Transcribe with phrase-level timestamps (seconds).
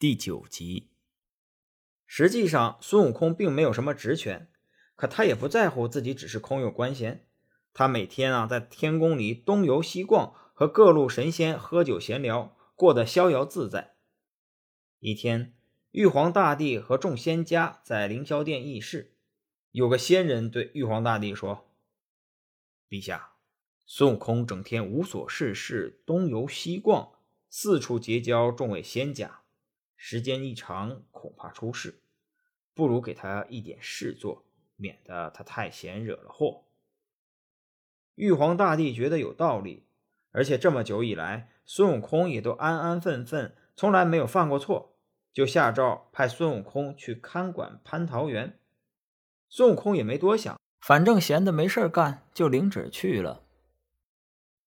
[0.00, 0.88] 第九集，
[2.06, 4.50] 实际上孙悟空并没有什么职权，
[4.96, 7.28] 可他也不在乎自己只是空有官衔。
[7.74, 13.96] 他每天啊在天宫里东游西逛，和各路神仙喝酒闲聊，过得逍遥自在。
[15.00, 15.54] 一天，
[15.90, 19.18] 玉皇大帝和众仙家在凌霄殿议事，
[19.70, 21.68] 有个仙人对玉皇大帝说
[22.88, 23.32] ：“陛下，
[23.84, 27.12] 孙悟空整天无所事事，东游西逛，
[27.50, 29.36] 四处结交众位仙家。”
[30.02, 32.00] 时间一长，恐怕出事，
[32.72, 34.46] 不如给他一点事做，
[34.76, 36.64] 免得他太闲惹了祸。
[38.14, 39.84] 玉皇大帝觉得有道理，
[40.32, 44.96] 而且这么久以来，孙悟空也都安安分分，从来没有犯过错，
[45.34, 48.58] 就下诏派孙悟空去看管蟠桃园。
[49.50, 53.44] 孙悟空也没多想，反正闲的没事干，就领旨去了。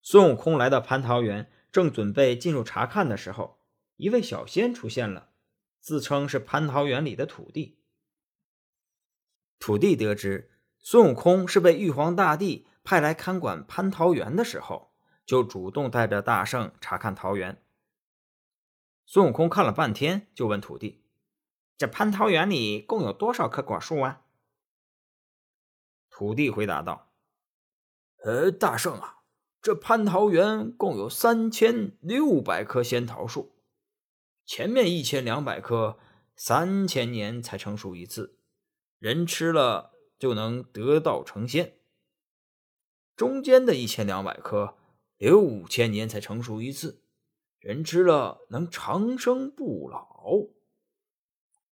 [0.00, 3.55] 孙悟空来到蟠桃园，正准备进入查看的时候。
[3.96, 5.30] 一位小仙出现了，
[5.80, 7.78] 自称是蟠桃园里的土地。
[9.58, 14.92] 土地得知孙悟空是被玉皇大帝派来看管蟠桃园的时候，
[15.24, 17.62] 就主动带着大圣查看桃园。
[19.06, 21.02] 孙悟空看了半天，就问土地
[21.78, 24.22] ：“这蟠桃园里共有多少棵果树啊？”
[26.10, 27.12] 土地回答道
[28.24, 29.22] ：“呃，大圣啊，
[29.62, 33.54] 这蟠桃园共有三千六百棵仙桃树。”
[34.46, 35.98] 前面一千两百颗，
[36.36, 38.38] 三千年才成熟一次，
[39.00, 41.80] 人吃了就能得道成仙。
[43.16, 44.76] 中间的一千两百棵，
[45.16, 47.02] 六千年才成熟一次，
[47.58, 50.06] 人吃了能长生不老。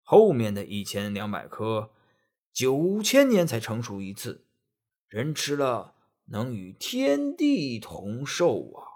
[0.00, 1.92] 后面的一千两百颗，
[2.52, 4.46] 九千年才成熟一次，
[5.08, 8.88] 人吃了能与天地同寿啊！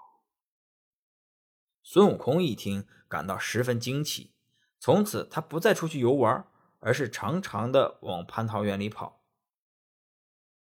[1.83, 4.31] 孙悟空一听，感到十分惊奇。
[4.79, 6.45] 从此，他不再出去游玩，
[6.79, 9.23] 而是常常的往蟠桃园里跑。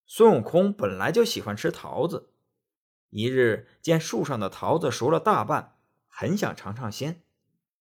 [0.05, 2.29] 孙悟空本来就喜欢吃桃子，
[3.09, 7.23] 一日见树上的桃子熟了大半，很想尝尝鲜。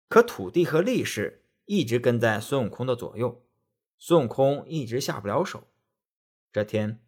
[0.08, 3.44] 可土地和力士一直跟在孙悟空的左右，
[3.98, 5.66] 孙悟空一直下不了手。
[6.52, 7.02] 这天，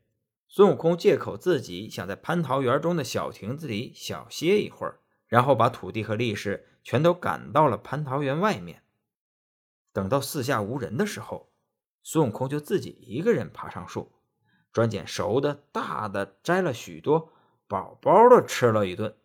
[0.49, 5.01] 孙悟空借口自己想在蟠桃园中的小亭子里小歇一会儿。
[5.27, 8.83] 然后把土地和力士全都赶到了蟠桃园外面。
[9.93, 11.53] 等到四下无人的时候，
[12.03, 14.13] 孙悟空就自己一个人爬上树，
[14.73, 17.33] 专捡熟的大的摘了许多，
[17.67, 19.17] 饱饱的吃了一顿。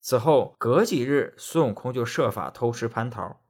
[0.00, 3.40] 此后隔几日，孙悟空就设法偷吃蟠桃。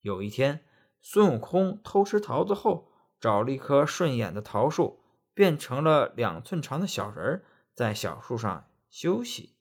[0.00, 0.64] 有一天，
[1.00, 2.90] 孙悟空偷吃桃子后，
[3.20, 5.02] 找了一棵顺眼的桃树，
[5.34, 9.53] 变成了两寸长的小人在小树上休息。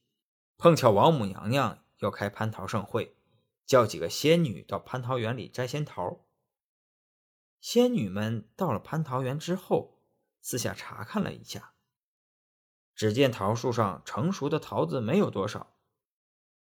[0.63, 3.18] 碰巧王母娘娘要开蟠桃盛会，
[3.66, 6.25] 叫几个仙女到蟠桃园里摘仙桃。
[7.59, 10.00] 仙女们到了蟠桃园之后，
[10.40, 11.73] 四下查看了一下，
[12.96, 15.75] 只见桃树上成熟的桃子没有多少，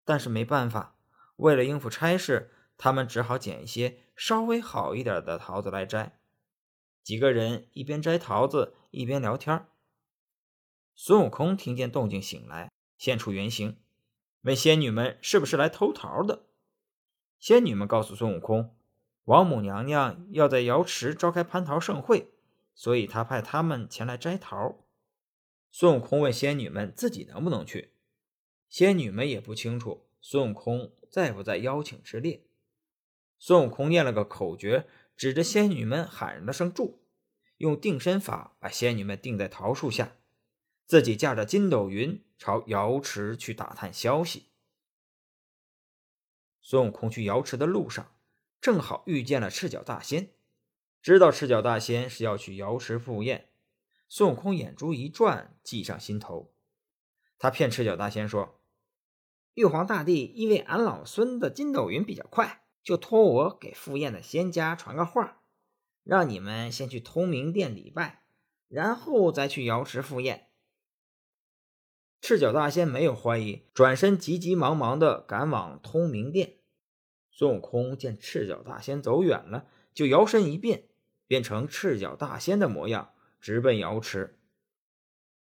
[0.03, 0.97] 但是没办法，
[1.35, 6.19] 为了应付差事，他们只好捡一些稍微好一点的桃子来摘。
[7.03, 9.67] 几个人一边摘桃子一边聊天。
[10.95, 13.77] 孙悟空听见动静醒来，现出原形。
[14.43, 16.43] 问仙女们是不是来偷桃的？
[17.39, 18.75] 仙女们告诉孙悟空，
[19.23, 22.33] 王母娘娘要在瑶池召开蟠桃盛会，
[22.75, 24.83] 所以他派他们前来摘桃。
[25.71, 27.91] 孙悟空问仙女们自己能不能去，
[28.67, 32.43] 仙女们也不清楚孙悟空在不在邀请之列。
[33.39, 37.01] 孙悟空念了个口诀，指着仙女们喊了声“住”，
[37.59, 40.17] 用定身法把仙女们定在桃树下。
[40.85, 44.49] 自己驾着筋斗云朝瑶池去打探消息。
[46.61, 48.17] 孙悟空去瑶池的路上，
[48.59, 50.33] 正好遇见了赤脚大仙。
[51.01, 53.47] 知道赤脚大仙是要去瑶池赴宴，
[54.09, 56.53] 孙悟空眼珠一转，计上心头。
[57.39, 58.59] 他骗赤脚大仙说
[59.55, 65.41] ：“玉皇大帝因为俺老孙的筋斗云比较快，就托我给赴宴的仙家传个话，
[66.03, 68.25] 让你们先去通明殿礼拜，
[68.67, 70.49] 然后再去瑶池赴宴。”
[72.25, 76.53] 赤脚大仙没有怀疑，转身急急忙忙地赶往通明殿。
[77.29, 80.85] 孙悟空见赤脚大仙走远了，就摇身一变，
[81.27, 83.11] 变成赤脚大仙的模样，
[83.41, 84.39] 直奔瑶池。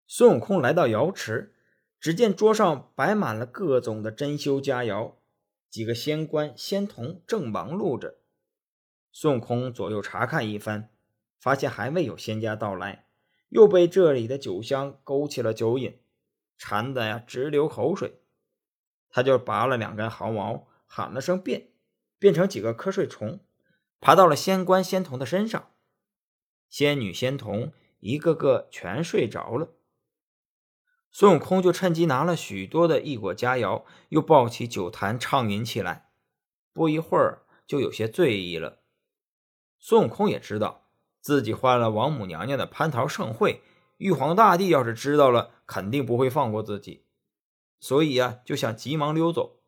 [0.05, 1.55] 孙悟空来到瑶池，
[1.97, 5.13] 只见桌上摆满了各种的珍馐佳肴，
[5.69, 8.17] 几个仙官仙童正忙碌着。
[9.13, 10.89] 孙悟空左右查看一番，
[11.39, 13.07] 发现还未有仙家到来，
[13.47, 15.99] 又被这里的酒香勾起了酒瘾。
[16.57, 18.21] 馋得呀直流口水，
[19.09, 21.69] 他就拔了两根毫毛，喊了声变，
[22.17, 23.39] 变成几个瞌睡虫，
[23.99, 25.71] 爬到了仙官仙童的身上。
[26.69, 29.69] 仙女仙童一个个全睡着了。
[31.11, 36.09] 孙悟空就趁机拿了许多的异果佳肴，又抱起酒坛畅饮起来。
[36.73, 38.79] 不一会儿就有些醉意了。
[39.79, 40.89] 孙悟空也知道
[41.21, 43.61] 自己坏了王母娘娘的蟠桃盛会，
[43.97, 47.05] 玉皇大帝要是知道了，肯定不会放过自己，
[47.79, 49.59] 所以啊，就想急忙溜走。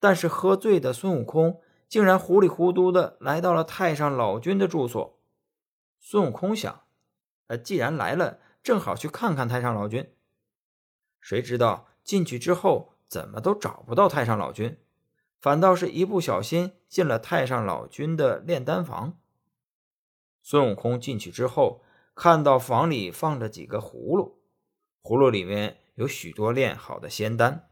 [0.00, 5.18] 但是喝醉的孙悟空竟然糊里糊涂的来到了太上老君的住所。
[5.98, 6.82] 孙悟空想，
[7.46, 10.12] 呃，既然来了，正好去看看太上老君。
[11.20, 14.76] 谁知道进去之后，怎么都找不到太上老君，
[15.40, 19.16] 反倒是一不小心进了太上老君的炼丹房。
[20.42, 21.82] 孙悟空进去之后，
[22.14, 24.38] 看到房里放着几个葫芦，
[25.02, 27.70] 葫芦里面有许多炼好的仙丹。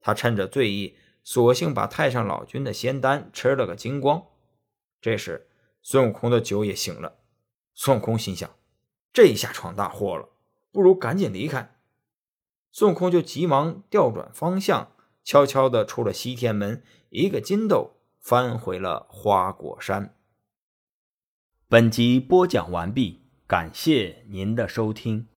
[0.00, 4.24] 他趁着醉意，索性把太上老君的仙丹吃了个精光。
[5.00, 5.48] 这时，
[5.82, 7.18] 孙悟空的酒也醒了。
[7.74, 8.48] 孙悟空心想：
[9.12, 10.28] 这一下闯大祸了，
[10.70, 11.76] 不如赶紧离开。
[12.70, 14.92] 孙悟空就急忙调转方向，
[15.24, 20.16] 悄悄地出了西天门，一个筋斗翻回了花果山。
[21.68, 25.28] 本集播讲完毕，感谢您的收听。